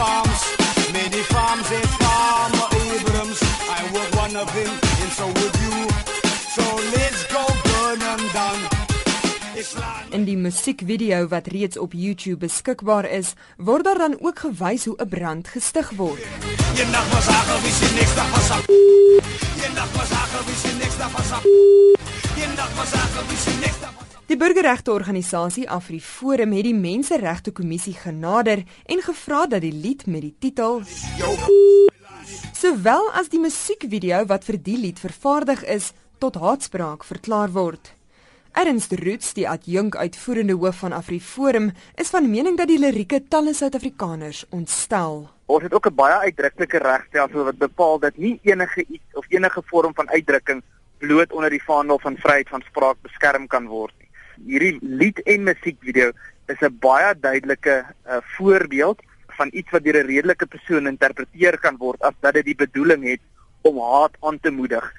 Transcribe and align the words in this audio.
farms, 0.00 0.40
many 0.92 1.22
farms 1.32 1.68
and 1.78 1.88
farmer 2.00 2.66
Abrams. 2.84 3.38
I 3.78 3.80
work 3.94 4.10
one 4.24 4.34
of 4.42 4.48
them, 4.56 4.74
and 5.02 5.10
so 5.18 5.26
would 5.36 5.54
you. 5.64 5.76
So 6.56 6.64
let's 6.96 7.22
go 7.34 7.42
burn 7.68 7.98
them 8.06 8.22
down. 8.32 8.60
In 10.10 10.24
die 10.24 10.36
musiekvideo 10.40 11.26
wat 11.28 11.46
reeds 11.52 11.78
op 11.78 11.92
YouTube 11.92 12.46
beskikbaar 12.46 13.04
is, 13.04 13.34
word 13.56 13.84
daar 13.84 13.98
dan 13.98 14.16
ook 14.20 14.38
gewys 14.38 14.84
hoe 14.84 14.96
'n 14.96 15.08
brand 15.08 15.48
gestig 15.48 15.90
word. 15.96 16.24
Nacht 16.90 17.12
was 17.12 17.26
hagen, 17.26 17.62
wie 17.62 17.72
ze 17.72 17.88
niks 17.94 18.14
dag 18.14 18.30
was 18.30 18.48
nacht 19.74 19.96
was 19.96 20.10
hagen, 20.10 20.44
wie 20.46 20.56
ze 20.62 20.76
niks 20.80 20.96
dag 20.96 21.10
was 21.12 21.30
nacht 22.56 22.74
was 22.76 22.92
hagen, 22.92 23.28
wie 23.28 23.36
ze 23.36 23.50
niks 23.60 23.82
af. 23.82 23.99
Die 24.30 24.36
burgerregteorganisasie 24.38 25.64
AfriForum 25.74 26.52
het 26.54 26.62
die 26.62 26.74
Menseregte 26.78 27.50
Kommissie 27.50 27.96
genader 27.98 28.60
en 28.86 29.00
gevra 29.02 29.40
dat 29.50 29.64
die 29.64 29.72
lied 29.74 30.04
met 30.06 30.22
die 30.22 30.34
titel 30.38 30.84
sowel 32.54 33.08
as 33.18 33.32
die 33.32 33.40
musiekvideo 33.42 34.20
wat 34.30 34.46
vir 34.46 34.60
die 34.62 34.76
lied 34.84 35.02
vervaardig 35.02 35.64
is 35.74 35.90
tot 36.22 36.38
haatspraak 36.38 37.02
verklaar 37.08 37.50
word. 37.56 37.90
Ernst 38.54 38.94
Roots, 39.02 39.34
die 39.34 39.48
adjunk 39.50 39.98
uitvoerende 39.98 40.54
hoof 40.54 40.78
van 40.84 40.94
AfriForum, 40.94 41.72
is 41.98 42.14
van 42.14 42.30
mening 42.30 42.54
dat 42.60 42.70
die 42.70 42.78
lirieke 42.78 43.24
talle 43.26 43.50
Suid-Afrikaners 43.50 44.44
ontstel. 44.54 45.24
Ons 45.50 45.66
het 45.66 45.74
ook 45.74 45.90
'n 45.90 45.94
baie 45.94 46.30
uitdruklike 46.30 46.78
regstelsel 46.78 47.50
wat 47.50 47.58
bepaal 47.58 47.98
dat 47.98 48.16
nie 48.16 48.38
enige 48.42 48.84
iets 48.86 49.10
of 49.14 49.26
enige 49.28 49.62
vorm 49.66 49.94
van 49.94 50.08
uitdrukking 50.08 50.62
bloot 50.98 51.32
onder 51.32 51.50
die 51.50 51.64
vaandel 51.64 51.98
van 51.98 52.16
vryheid 52.16 52.48
van 52.48 52.62
spraak 52.70 52.96
beskerm 53.02 53.46
kan 53.46 53.66
word. 53.66 53.99
Hierdie 54.46 54.78
lied 54.80 55.20
en 55.28 55.44
musiekvideo 55.44 56.12
is 56.48 56.60
'n 56.60 56.76
baie 56.80 57.14
duidelike 57.20 57.84
uh, 57.84 58.20
voorbeeld 58.36 59.02
van 59.36 59.48
iets 59.52 59.70
wat 59.70 59.84
deur 59.84 60.02
'n 60.02 60.06
redelike 60.06 60.46
persoon 60.46 60.86
interpreteer 60.86 61.58
kan 61.58 61.76
word 61.76 62.02
as 62.02 62.14
dat 62.20 62.34
dit 62.34 62.44
die 62.44 62.54
bedoeling 62.54 63.04
het 63.04 63.20
om 63.62 63.78
haat 63.78 64.16
aan 64.20 64.40
te 64.40 64.50
moedig. 64.50 64.92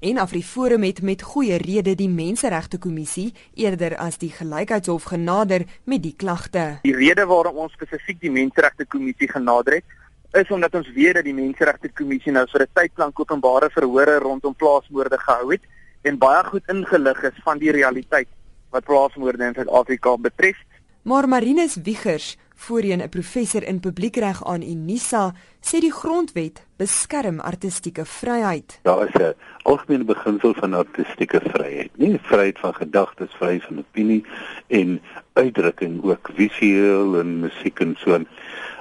En 0.00 0.18
AfriForum 0.18 0.82
het 0.82 1.02
met 1.02 1.22
goeie 1.22 1.56
rede 1.56 1.94
die 1.94 2.08
Menseregte 2.08 2.78
Kommissie 2.78 3.32
eerder 3.54 3.96
as 3.96 4.18
die 4.18 4.30
Gelykheidshof 4.30 5.04
genader 5.04 5.62
met 5.84 6.02
die 6.02 6.14
klagte. 6.16 6.78
Die 6.82 6.96
rede 6.96 7.26
waarom 7.26 7.56
ons 7.56 7.72
spesifiek 7.72 8.20
die 8.20 8.30
Menseregte 8.30 8.84
Kommissie 8.86 9.28
genader 9.28 9.74
het, 9.74 9.84
is 10.32 10.50
omdat 10.50 10.74
ons 10.74 10.90
weet 10.92 11.14
dat 11.14 11.24
die 11.24 11.34
Menseregte 11.34 11.88
Kommissie 11.88 12.32
nou 12.32 12.46
vir 12.50 12.62
'n 12.62 12.72
tyd 12.72 12.92
lank 12.96 13.20
openbare 13.20 13.70
verhore 13.70 14.18
rondom 14.18 14.54
plaasmoorde 14.54 15.18
gehou 15.18 15.52
het 15.52 15.62
en 16.02 16.18
baie 16.18 16.44
goed 16.44 16.62
ingelig 16.68 17.22
is 17.22 17.38
van 17.44 17.58
die 17.58 17.70
realiteit 17.70 18.28
wat 18.72 18.84
plaasmoorde 18.84 19.44
in 19.44 19.54
Suid-Afrika 19.54 20.16
betref. 20.16 20.56
Maar 21.02 21.28
Marinus 21.28 21.76
Wiegers, 21.82 22.36
voorheen 22.54 23.02
'n 23.02 23.08
professor 23.08 23.62
in 23.62 23.80
publiekreg 23.80 24.44
aan 24.44 24.62
Unisa, 24.62 25.34
sê 25.60 25.80
die 25.80 25.92
grondwet 25.92 26.66
beskerm 26.76 27.40
artistieke 27.40 28.04
vryheid. 28.04 28.78
Daar 28.82 29.08
is 29.08 29.14
'n 29.14 29.34
algemene 29.62 30.04
beginsel 30.04 30.54
van 30.54 30.74
artistieke 30.74 31.40
vryheid, 31.44 31.90
nie 31.96 32.18
vryheid 32.22 32.58
van 32.58 32.74
gedagtes, 32.74 33.34
vryheid 33.38 33.62
van 33.62 33.78
opinie 33.78 34.24
en 34.66 35.00
uitdrukking 35.32 36.02
ook 36.04 36.30
visueel 36.34 37.20
en 37.20 37.40
musiek 37.40 37.80
en 37.80 37.96
so. 37.98 38.20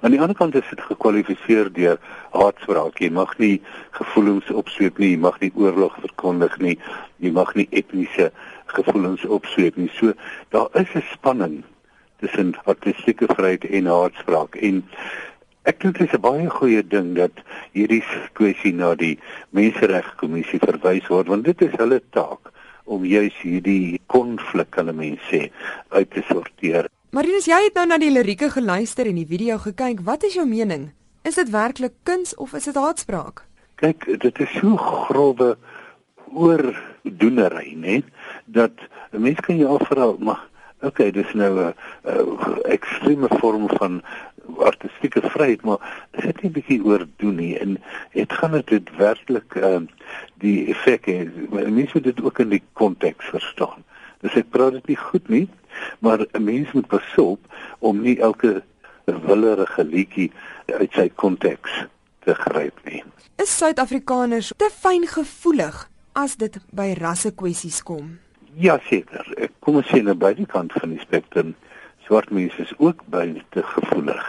Aan 0.00 0.10
die 0.10 0.20
ander 0.20 0.36
kant 0.36 0.54
is 0.54 0.68
dit 0.70 0.80
gekwalifiseer 0.80 1.72
deur 1.72 1.98
haatspraak. 2.30 2.98
Jy 2.98 3.10
mag 3.10 3.38
nie 3.38 3.62
gevoelens 3.90 4.50
opsweep 4.50 4.98
nie, 4.98 5.10
jy 5.10 5.18
mag 5.18 5.40
nie 5.40 5.52
oorlog 5.54 5.96
verkondig 6.00 6.58
nie, 6.58 6.78
jy 7.16 7.30
mag 7.30 7.54
nie 7.54 7.66
etniese 7.70 8.32
gevoelens 8.76 9.24
opsweep 9.24 9.76
nie. 9.76 9.90
So 9.98 10.12
daar 10.54 10.68
is 10.72 10.94
'n 10.94 11.04
spanning 11.12 11.64
tussen 12.20 12.54
artistieke 12.64 13.26
vryheid 13.26 13.64
en 13.64 13.86
haatspraak 13.86 14.54
en 14.54 14.84
ek 15.62 15.80
dink 15.80 15.98
dit 15.98 16.08
is 16.08 16.14
'n 16.14 16.20
baie 16.20 16.50
goeie 16.50 16.82
ding 16.82 17.14
dat 17.14 17.32
hierdie 17.72 18.02
kwessie 18.32 18.74
na 18.74 18.94
die 18.94 19.18
Menseregkommissie 19.50 20.58
verwys 20.58 21.06
word 21.08 21.28
want 21.28 21.44
dit 21.44 21.62
is 21.62 21.74
hulle 21.78 22.00
taak 22.10 22.52
om 22.84 23.04
juis 23.04 23.34
hierdie 23.42 24.00
konflik 24.06 24.70
kan 24.70 24.94
mense 24.96 25.22
sê 25.30 25.50
uit 25.88 26.10
te 26.10 26.22
sorteer. 26.28 26.88
Marinus, 27.10 27.46
jy 27.48 27.60
het 27.64 27.74
nou 27.74 27.86
na 27.86 27.98
die 27.98 28.10
lirieke 28.12 28.50
geluister 28.50 29.06
en 29.06 29.14
die 29.14 29.28
video 29.28 29.58
gekyk. 29.58 30.00
Wat 30.04 30.24
is 30.28 30.34
jou 30.34 30.46
mening? 30.46 30.90
Is 31.24 31.34
dit 31.40 31.50
werklik 31.50 31.94
kuns 32.02 32.34
of 32.36 32.52
is 32.54 32.64
dit 32.64 32.76
haatspraak? 32.76 33.44
Kyk, 33.80 34.04
dit 34.20 34.40
is 34.40 34.52
so 34.58 34.76
grove 34.76 35.56
oordoenery, 36.32 37.74
né? 37.76 38.02
Dat 38.48 38.72
'n 39.12 39.20
mens 39.20 39.40
kan 39.40 39.56
jou 39.56 39.78
afvra, 39.78 40.12
maar 40.18 40.42
okay, 40.80 41.10
dis 41.10 41.32
nou 41.32 41.60
'n 41.60 41.74
ekstreme 42.64 43.28
vorm 43.28 43.68
van 43.68 44.02
artistieke 44.56 45.20
vryheid, 45.30 45.62
maar 45.62 46.06
is 46.10 46.24
dit 46.24 46.42
nie 46.42 46.50
bietjie 46.50 46.84
oordoen 46.84 47.34
nie 47.34 47.58
en 47.58 47.76
dit 48.12 48.32
gaan 48.32 48.62
dit 48.64 48.96
werklik 48.96 49.54
uh, 49.54 49.80
die 50.42 50.68
effek 50.72 51.06
hê. 51.06 51.18
Mense 51.50 51.98
moet 51.98 52.04
dit 52.04 52.22
ook 52.22 52.38
in 52.38 52.48
die 52.48 52.62
konteks 52.72 53.30
verstaan. 53.34 53.84
Dus 54.24 54.34
ek 54.34 54.50
praat 54.50 54.72
dit 54.72 54.94
nie 54.94 54.98
goed 54.98 55.28
nie, 55.28 55.48
maar 55.98 56.24
'n 56.32 56.44
mens 56.44 56.72
moet 56.72 56.86
pasop 56.86 57.40
om 57.78 58.00
nie 58.00 58.18
elke 58.20 58.62
willerige 59.04 59.84
liedjie 59.84 60.32
uit 60.66 60.92
sy 60.92 61.08
konteks 61.14 61.84
te 62.24 62.34
gryp 62.34 62.80
nie. 62.84 63.02
Is 63.36 63.56
Suid-Afrikaners 63.56 64.52
te 64.56 64.70
fyngevoelig 64.72 65.88
as 66.12 66.36
dit 66.36 66.58
by 66.70 66.94
rasse 66.98 67.30
kwessies 67.30 67.82
kom? 67.82 68.18
Ja 68.58 68.78
seker. 68.88 69.22
Ek 69.38 69.52
kom 69.62 69.76
ons 69.78 69.86
sê 69.86 70.00
aan 70.00 70.08
nou 70.10 70.16
beide 70.18 70.42
kante 70.50 70.80
van 70.82 70.90
die 70.90 71.02
spektrum. 71.04 71.52
Swart 72.06 72.32
mense 72.34 72.58
is 72.64 72.72
ook 72.82 73.04
baie 73.12 73.44
te 73.54 73.62
gevoelig. 73.62 74.24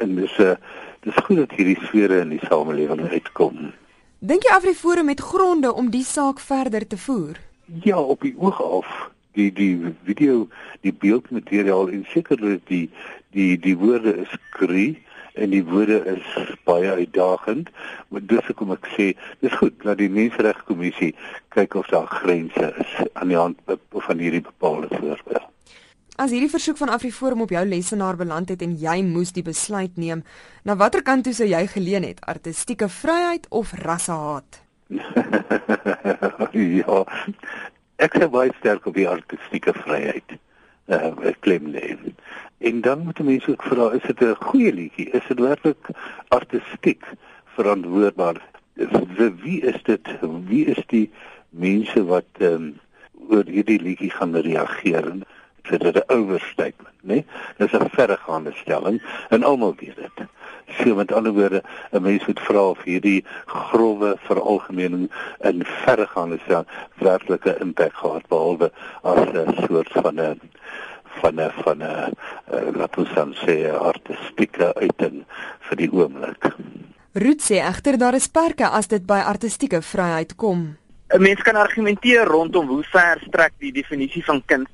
En 0.00 0.14
dis 0.16 0.38
'n 0.38 0.42
uh, 0.42 0.56
dis 1.04 1.18
goed 1.26 1.36
dat 1.36 1.52
hierdie 1.52 1.76
sfere 1.84 2.20
in 2.20 2.32
die 2.32 2.46
samelewing 2.48 3.02
uitkom. 3.10 3.72
Dink 4.18 4.42
jy 4.42 4.54
AfriForum 4.56 5.08
het 5.08 5.20
gronde 5.20 5.72
om 5.72 5.90
die 5.90 6.04
saak 6.04 6.40
verder 6.40 6.86
te 6.86 6.96
voer? 6.96 7.36
Ja, 7.84 8.00
op 8.00 8.20
die 8.20 8.34
oog 8.38 8.62
af. 8.62 9.10
Die 9.32 9.52
die 9.52 9.94
video, 10.04 10.48
die 10.80 10.92
beeldmateriaal 10.92 11.88
en 11.88 12.06
sekerlik 12.08 12.64
die 12.66 12.90
die 13.30 13.58
die 13.58 13.76
woorde 13.76 14.16
is 14.16 14.32
kree 14.50 14.96
en 15.38 15.52
die 15.54 15.64
woorde 15.64 15.98
is 16.14 16.54
baie 16.68 16.90
uitdagend. 16.90 17.70
Maar 18.08 18.24
dis 18.30 18.46
hoekom 18.50 18.74
ek 18.76 18.88
sê, 18.94 19.10
dis 19.44 19.58
goed 19.60 19.76
dat 19.84 20.00
die 20.00 20.10
Menseregkommissie 20.12 21.14
kyk 21.54 21.78
of 21.80 21.90
daar 21.92 22.10
grense 22.20 22.72
is 22.84 22.96
aan 23.12 23.32
die 23.32 23.38
hand 23.38 23.78
van 24.08 24.18
hierdie 24.18 24.44
bepaalde 24.44 24.90
voorbeeld. 24.92 25.46
As 26.18 26.32
hierdie 26.34 26.50
versoek 26.50 26.80
van 26.80 26.90
AfriForum 26.90 27.44
op 27.44 27.52
jou 27.54 27.60
lesenaar 27.62 28.16
beland 28.18 28.48
het 28.50 28.62
en 28.66 28.72
jy 28.74 28.96
moes 29.06 29.30
die 29.36 29.44
besluit 29.46 29.94
neem, 29.96 30.24
na 30.66 30.74
watter 30.74 31.04
kant 31.06 31.22
toe 31.28 31.34
sou 31.36 31.46
jy 31.46 31.60
geleun 31.70 32.02
het? 32.08 32.18
Artistieke 32.26 32.88
vryheid 32.90 33.46
of 33.54 33.70
rassehaat? 33.84 34.58
ja. 36.82 36.98
Ek 38.02 38.18
sê 38.18 38.26
baie 38.30 38.50
sterk 38.58 38.90
op 38.90 38.98
die 38.98 39.06
artistieke 39.06 39.76
vryheid. 39.78 40.34
Uh, 40.88 41.32
klem 41.40 41.66
lê. 41.68 41.96
En 42.58 42.80
dan 42.80 42.98
moet 42.98 43.18
mense 43.22 43.50
ook 43.50 43.62
vra, 43.62 43.90
is 43.92 44.02
dit 44.02 44.20
'n 44.20 44.34
goeie 44.40 44.72
liedjie? 44.72 45.10
Is 45.10 45.26
dit 45.28 45.40
werklik 45.40 45.88
artistiek 46.28 47.04
verantwoordbaar? 47.44 48.40
Wie 49.42 49.60
is 49.60 49.82
dit? 49.82 50.08
Wie 50.20 50.64
is 50.64 50.82
die 50.86 51.10
mense 51.50 52.04
wat 52.04 52.30
um, 52.38 52.80
oor 53.28 53.44
hierdie 53.44 53.80
liedjie 53.82 54.10
gaan 54.10 54.36
reageer? 54.36 55.12
Dit 55.68 55.84
is 55.84 55.92
'n 55.92 56.02
overstatement, 56.06 56.98
né? 57.02 57.24
Dis 57.56 57.72
'n 57.72 57.88
verregaande 57.90 58.52
stelling 58.52 59.02
en 59.28 59.42
almal 59.42 59.74
weet 59.76 59.96
dit. 59.96 60.26
So 60.68 60.94
met 60.94 61.12
ander 61.12 61.32
woorde, 61.32 61.62
'n 61.92 62.02
mens 62.02 62.26
moet 62.26 62.40
vra 62.40 62.68
of 62.68 62.82
hierdie 62.82 63.24
grouwe 63.46 64.16
veralgemening 64.18 65.10
in 65.40 65.64
verregaande 65.64 66.38
stelling 66.44 66.66
werklike 66.94 67.56
impak 67.60 67.94
gehad 67.94 68.28
behalwe 68.28 68.72
as 69.02 69.28
'n 69.32 69.54
soort 69.66 69.92
van 69.92 70.20
'n 70.20 70.40
van 71.20 71.40
'n 71.40 71.52
van 71.64 71.82
'n 71.82 72.12
laat 72.78 72.98
ons 72.98 73.14
dan 73.14 73.34
sê 73.44 73.70
artistieke 73.72 74.74
uiting 74.74 75.24
vir 75.68 75.76
die 75.76 75.90
oomblik. 75.92 76.54
Roet 77.12 77.42
sê 77.42 77.56
egter 77.62 77.98
daar 77.98 78.14
is 78.14 78.28
perke 78.28 78.68
as 78.68 78.88
dit 78.88 79.06
by 79.06 79.20
artistieke 79.24 79.82
vryheid 79.82 80.36
kom. 80.36 80.76
'n 81.14 81.22
Mens 81.22 81.42
kan 81.42 81.56
argumenteer 81.56 82.24
rondom 82.24 82.66
hoe 82.68 82.84
ver 82.84 83.20
strek 83.26 83.52
die 83.58 83.72
definisie 83.72 84.24
van 84.24 84.42
kuns 84.46 84.68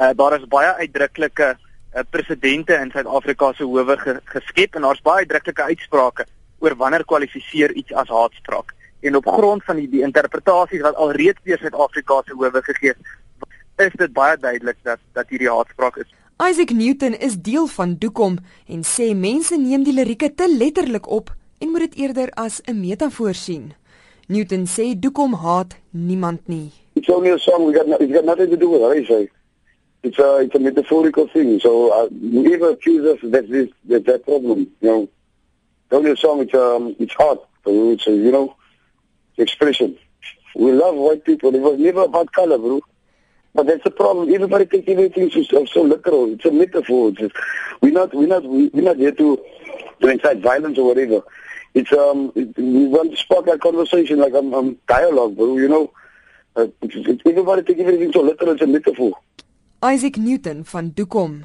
Uh, 0.00 0.10
daar 0.16 0.34
is 0.36 0.44
baie 0.52 0.74
uitdruklike 0.74 1.56
uh, 1.56 2.00
presidente 2.10 2.74
in 2.74 2.90
Suid-Afrika 2.92 3.52
se 3.52 3.64
howe 3.64 3.96
ge 3.96 4.20
geskep 4.24 4.74
en 4.76 4.84
daar's 4.84 5.00
baie 5.00 5.24
uitdruklike 5.24 5.62
uitsprake 5.62 6.26
oor 6.60 6.76
wanneer 6.76 7.04
kwalifiseer 7.04 7.72
iets 7.72 7.94
as 7.96 8.12
haatspraak. 8.12 8.74
En 9.00 9.16
op 9.16 9.28
grond 9.38 9.64
van 9.64 9.80
die, 9.80 9.88
die 9.88 10.02
interpretasies 10.04 10.84
wat 10.84 11.00
alreeds 11.00 11.40
deur 11.48 11.58
Suid-Afrika 11.58 12.20
se 12.26 12.36
howe 12.36 12.62
gegee 12.68 12.92
is, 12.92 13.14
is 13.76 13.92
dit 13.96 14.12
baie 14.12 14.36
duidelik 14.36 14.76
dat 14.82 14.98
dat 15.12 15.28
hierdie 15.28 15.50
haatspraak 15.50 15.96
is. 15.96 16.12
Isaac 16.42 16.70
Newton 16.70 17.18
is 17.18 17.36
deel 17.36 17.66
van 17.66 17.96
Doekom 17.98 18.38
en 18.68 18.82
sê 18.84 19.12
mense 19.14 19.56
neem 19.56 19.84
die 19.84 19.94
lirieke 19.96 20.34
te 20.34 20.48
letterlik 20.58 21.08
op 21.08 21.32
en 21.58 21.70
moet 21.72 21.88
dit 21.88 21.94
eerder 22.04 22.30
as 22.34 22.60
'n 22.64 22.80
metafoor 22.80 23.34
sien. 23.34 23.72
Newton 24.28 24.66
sê 24.66 24.98
Doekom 24.98 25.34
haat 25.34 25.76
niemand 25.90 26.48
nie. 26.48 26.72
It's 26.94 27.08
only 27.08 27.30
a 27.30 27.38
song 27.38 27.66
we 27.66 27.72
got, 27.72 27.86
no, 27.86 27.96
got 27.98 28.24
nothing 28.24 28.50
to 28.50 28.56
do 28.56 28.70
with 28.70 28.80
it, 28.80 29.02
I 29.02 29.06
say 29.06 29.30
it's 30.06 30.18
a 30.18 30.38
it's 30.38 30.54
a 30.54 30.58
metaphorical 30.58 31.26
thing. 31.28 31.60
So 31.60 31.90
uh, 31.90 32.08
whoever 32.08 32.70
accuses 32.70 33.14
us, 33.14 33.18
that's 33.30 33.48
this 33.48 33.68
that's 33.84 34.06
that 34.06 34.24
problem, 34.24 34.70
you 34.80 34.88
know. 34.88 35.08
The 35.88 35.96
only 35.96 36.16
song 36.16 36.40
it's 36.40 36.54
um 36.54 36.94
it's 36.98 37.14
art. 37.18 37.40
So 37.64 37.90
it's 37.90 38.06
a, 38.06 38.12
you 38.12 38.30
know 38.30 38.54
expression. 39.38 39.96
We 40.54 40.72
love 40.72 40.94
white 40.94 41.24
people. 41.24 41.54
It 41.54 41.60
was 41.60 41.78
never 41.78 42.04
about 42.04 42.32
color, 42.32 42.58
bro. 42.58 42.80
But 43.56 43.68
that's 43.68 43.84
the 43.84 43.90
problem. 43.90 44.28
Everybody 44.32 44.66
takes 44.66 44.86
everything 44.86 45.30
so, 45.30 45.64
so 45.64 45.80
literal. 45.82 46.30
It's 46.34 46.44
a 46.44 46.52
metaphor. 46.52 47.08
It's 47.08 47.18
just, 47.18 47.34
we're 47.80 47.92
not 47.92 48.12
we're 48.12 48.28
not 48.28 48.44
we're 48.44 48.84
not 48.84 48.98
here 48.98 49.12
to 49.12 49.40
to 50.02 50.08
incite 50.08 50.40
violence 50.40 50.76
or 50.76 50.88
whatever. 50.88 51.22
It's 51.72 51.90
um 51.92 52.32
it, 52.36 52.52
we 52.58 52.86
want 52.86 53.12
to 53.12 53.16
spark 53.16 53.46
that 53.46 53.62
conversation 53.62 54.18
like 54.20 54.34
um, 54.34 54.52
um 54.52 54.76
dialogue, 54.86 55.36
bro. 55.36 55.56
You 55.56 55.68
know, 55.68 55.90
uh, 56.54 56.66
it's, 56.82 56.96
it's, 56.96 57.22
everybody 57.24 57.62
takes 57.62 57.80
everything 57.80 58.12
so 58.12 58.20
literal. 58.20 58.52
It's 58.52 58.62
a 58.62 58.66
metaphor. 58.66 59.12
Isaac 59.82 60.18
Newton 60.18 60.62
van 60.64 60.92
Dukom. 60.92 61.44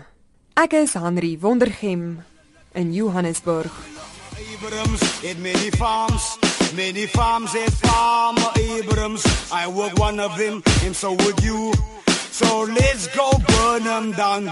Ek 0.58 0.74
is 0.74 0.94
Henry 0.94 1.38
Wondergem 1.38 2.24
in 2.76 2.94
Johannesburg. 2.94 3.72
Abrams, 4.36 5.24
it 5.24 5.40
many 5.40 5.72
farms, 5.72 6.38
many 6.74 7.06
farms, 7.08 7.54
it 7.56 7.72
farmer 7.72 8.52
Abrams. 8.58 9.24
I 9.52 9.68
work 9.68 9.98
one 9.98 10.20
of 10.20 10.38
them, 10.38 10.64
and 10.84 10.96
so 10.96 11.12
would 11.12 11.44
you. 11.44 11.74
So 12.32 12.62
let's 12.62 13.08
go 13.16 13.32
burn 13.48 13.84
them 13.84 14.12
down. 14.14 14.52